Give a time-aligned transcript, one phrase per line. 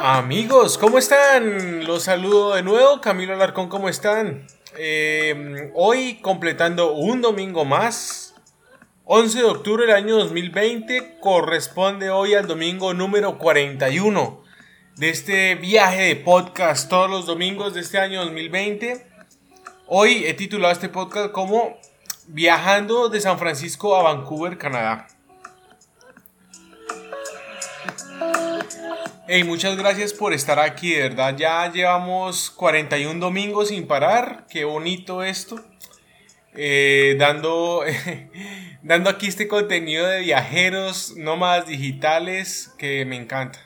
[0.00, 1.84] Amigos, ¿cómo están?
[1.84, 3.00] Los saludo de nuevo.
[3.00, 4.46] Camilo Alarcón, ¿cómo están?
[4.76, 8.36] Eh, hoy completando un domingo más.
[9.06, 14.44] 11 de octubre del año 2020 corresponde hoy al domingo número 41
[14.96, 19.04] de este viaje de podcast todos los domingos de este año 2020.
[19.88, 21.76] Hoy he titulado este podcast como
[22.28, 25.08] Viajando de San Francisco a Vancouver, Canadá.
[29.30, 31.36] Hey, muchas gracias por estar aquí, de verdad.
[31.36, 34.46] Ya llevamos 41 domingos sin parar.
[34.48, 35.62] Qué bonito esto.
[36.54, 37.82] Eh, dando,
[38.82, 43.58] dando aquí este contenido de viajeros, nómadas digitales, que me encanta.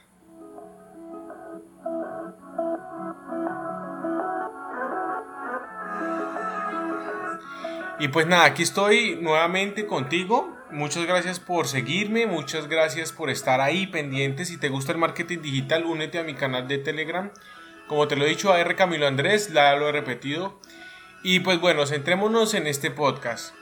[8.00, 13.60] Y pues nada, aquí estoy nuevamente contigo Muchas gracias por seguirme, muchas gracias por estar
[13.60, 14.46] ahí pendiente.
[14.46, 17.30] Si te gusta el marketing digital, únete a mi canal de Telegram.
[17.88, 18.74] Como te lo he dicho, a R.
[18.74, 20.58] Camilo Andrés, la lo he repetido.
[21.22, 23.54] Y pues bueno, centrémonos en este podcast.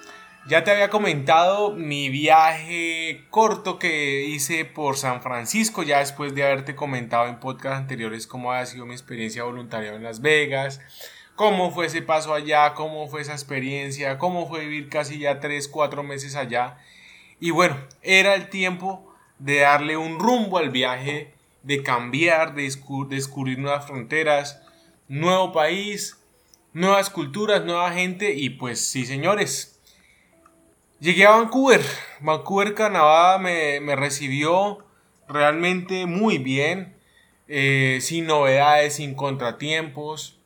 [0.47, 6.45] Ya te había comentado mi viaje corto que hice por San Francisco, ya después de
[6.45, 10.81] haberte comentado en podcasts anteriores cómo ha sido mi experiencia voluntaria en Las Vegas,
[11.35, 15.67] cómo fue ese paso allá, cómo fue esa experiencia, cómo fue vivir casi ya 3,
[15.67, 16.79] 4 meses allá
[17.41, 22.71] y bueno, era el tiempo de darle un rumbo al viaje, de cambiar, de
[23.09, 24.63] descubrir nuevas fronteras,
[25.09, 26.19] nuevo país,
[26.73, 28.35] nuevas culturas, nueva gente.
[28.35, 29.81] Y pues sí señores.
[31.01, 31.83] Llegué a Vancouver,
[32.21, 34.85] Vancouver, Canadá me, recibió
[35.27, 36.95] realmente muy bien,
[37.49, 40.40] eh, sin novedades, sin contratiempos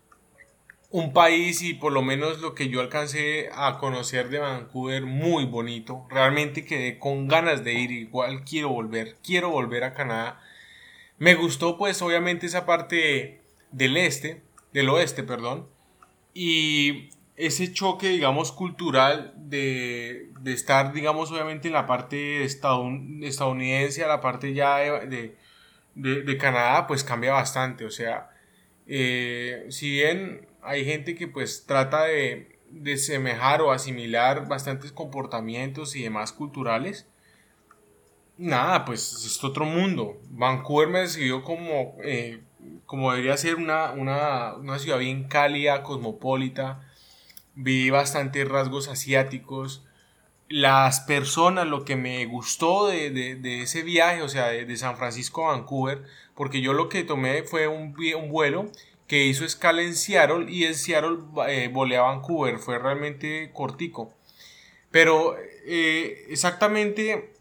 [0.95, 5.45] un país y por lo menos lo que yo alcancé a conocer de Vancouver muy
[5.45, 6.07] bonito.
[6.09, 10.41] Realmente quedé con ganas de ir, igual quiero volver, quiero volver a Canadá.
[11.19, 13.41] Me gustó pues obviamente esa parte
[13.73, 15.67] del este, del oeste, perdón,
[16.33, 24.21] y ese choque digamos cultural de, estar digamos obviamente en la parte estadounidense a la
[24.21, 25.37] parte ya de,
[25.97, 28.31] de, Canadá pues cambia bastante, o sea,
[28.87, 35.95] eh, si bien hay gente que pues trata de, de semejar o asimilar bastantes comportamientos
[35.97, 37.07] y demás culturales.
[38.37, 40.21] Nada, pues es otro mundo.
[40.31, 42.43] Vancouver me recibió como, eh,
[42.85, 46.81] como debería ser una, una, ciudad bien cálida, cosmopolita.
[47.55, 49.85] Vi bastantes rasgos asiáticos.
[50.49, 55.53] Las personas, lo que me gustó de, ese viaje, o sea, de, San Francisco a
[55.53, 56.03] Vancouver,
[56.35, 58.71] porque yo lo que tomé fue un, un vuelo
[59.07, 64.13] que hizo escala en Seattle y en Seattle eh, volé a Vancouver, fue realmente cortico.
[64.91, 67.33] Pero eh, exactamente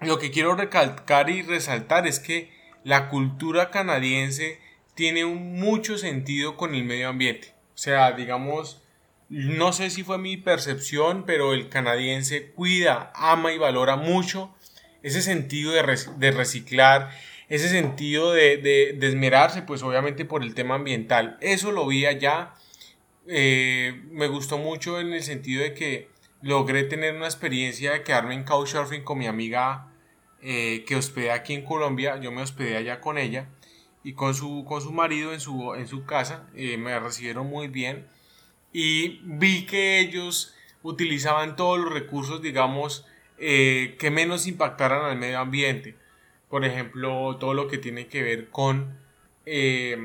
[0.00, 2.50] lo que quiero recalcar y resaltar es que
[2.84, 4.58] la cultura canadiense
[4.94, 7.54] tiene mucho sentido con el medio ambiente.
[7.74, 8.82] O sea, digamos,
[9.28, 14.54] no sé si fue mi percepción, pero el canadiense cuida, ama y valora mucho
[15.02, 17.10] ese sentido de, de reciclar,
[17.50, 21.36] ese sentido de, de, esmerarse, pues obviamente por el tema ambiental.
[21.40, 22.54] Eso lo vi allá.
[23.26, 26.08] Eh, me gustó mucho en el sentido de que
[26.42, 29.88] logré tener una experiencia de quedarme en Couchsurfing con mi amiga
[30.42, 32.20] eh, que hospedé aquí en Colombia.
[32.20, 33.48] Yo me hospedé allá con ella
[34.04, 36.46] y con su, con su marido en su, en su casa.
[36.54, 38.06] Eh, me recibieron muy bien
[38.72, 43.04] y vi que ellos utilizaban todos los recursos, digamos,
[43.36, 45.96] que menos impactaran al medio ambiente
[46.50, 48.98] por ejemplo, todo lo que tiene que ver con
[49.46, 49.96] eh,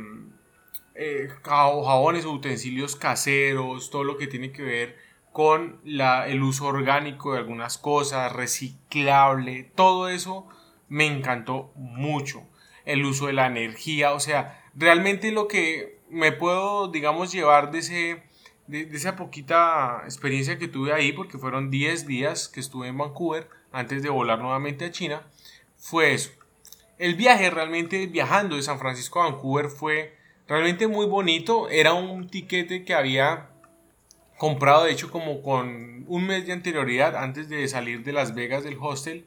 [0.94, 4.98] eh, jabones o utensilios caseros, todo lo que tiene que ver
[5.34, 10.48] con la, el uso orgánico de algunas cosas, reciclable, todo eso
[10.88, 12.44] me encantó mucho.
[12.86, 17.80] El uso de la energía, o sea, realmente lo que me puedo, digamos, llevar de,
[17.80, 18.24] ese,
[18.68, 23.50] de esa poquita experiencia que tuve ahí, porque fueron 10 días que estuve en Vancouver
[23.72, 25.24] antes de volar nuevamente a China,
[25.76, 26.32] fue eso.
[26.98, 30.16] El viaje realmente viajando de San Francisco a Vancouver fue
[30.48, 31.70] realmente muy bonito.
[31.70, 33.50] Era un tiquete que había
[34.38, 38.64] comprado de hecho como con un mes de anterioridad antes de salir de Las Vegas
[38.64, 39.26] del hostel.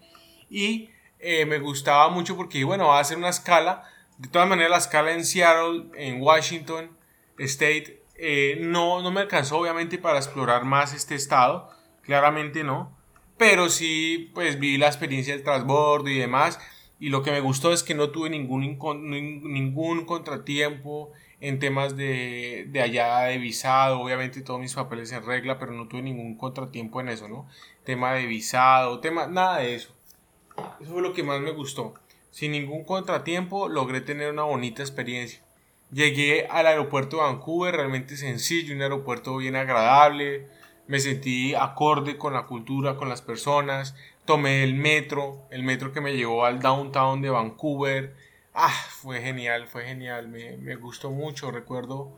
[0.48, 3.84] Y eh, me gustaba mucho porque bueno va a ser una escala
[4.18, 6.90] de todas maneras la escala en Seattle en Washington
[7.38, 11.70] State eh, no, no me alcanzó obviamente para explorar más este estado.
[12.02, 12.96] Claramente no.
[13.36, 16.58] Pero sí pues vi la experiencia del transbordo y demás
[17.00, 18.78] y lo que me gustó es que no tuve ningún,
[19.10, 25.58] ningún contratiempo en temas de, de, allá de visado, obviamente todos mis papeles en regla,
[25.58, 27.48] pero no tuve ningún contratiempo en eso, ¿no?
[27.84, 29.94] Tema de visado, tema, nada de eso.
[30.80, 31.94] Eso fue lo que más me gustó.
[32.30, 35.40] sin ningún contratiempo logré tener una bonita experiencia.
[35.90, 40.46] Llegué al aeropuerto de Vancouver, realmente sencillo, un aeropuerto bien agradable,
[40.86, 43.94] me sentí acorde con la cultura, con las personas,
[44.28, 48.14] tomé el metro, el metro que me llevó al downtown de Vancouver,
[48.52, 52.14] ah, fue genial, fue genial, me, gustó mucho, recuerdo,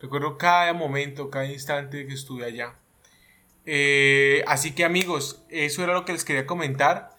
[0.00, 2.76] recuerdo cada momento, cada instante que estuve allá.
[3.66, 7.10] Eh, así que amigos, eso era lo que les quería comentar.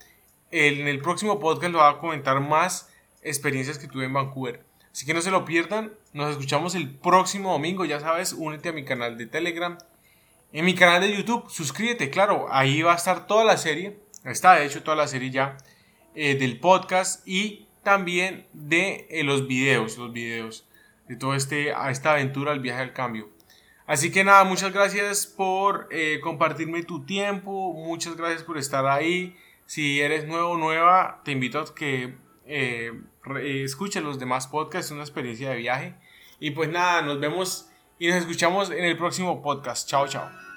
[0.49, 2.89] En el próximo podcast lo voy a comentar más
[3.21, 4.65] experiencias que tuve en Vancouver.
[4.91, 5.93] Así que no se lo pierdan.
[6.13, 7.85] Nos escuchamos el próximo domingo.
[7.85, 9.77] Ya sabes, únete a mi canal de Telegram.
[10.51, 12.47] En mi canal de YouTube, suscríbete, claro.
[12.49, 14.01] Ahí va a estar toda la serie.
[14.23, 15.57] Está de hecho toda la serie ya
[16.13, 20.67] eh, del podcast y también de eh, los videos, los videos
[21.07, 23.29] de toda este, esta aventura, el viaje al cambio.
[23.87, 29.35] Así que nada, muchas gracias por eh, compartirme tu tiempo, muchas gracias por estar ahí.
[29.65, 32.15] Si eres nuevo o nueva, te invito a que
[33.63, 35.95] escuches los demás podcasts, es una experiencia de viaje.
[36.39, 37.69] Y pues nada, nos vemos
[37.99, 39.87] y nos escuchamos en el próximo podcast.
[39.87, 40.50] Chao, chao.